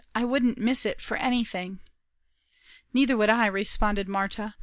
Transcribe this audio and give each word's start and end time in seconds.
"I 0.15 0.23
wouldn't 0.23 0.57
miss 0.57 0.83
it 0.83 0.99
for 0.99 1.15
anything." 1.17 1.79
"Neither 2.91 3.15
would 3.15 3.29
I," 3.29 3.45
responded 3.45 4.07
Marta. 4.09 4.55